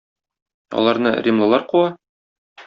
Аларны 0.79 1.11
римлылар 1.27 1.67
куа? 1.75 1.93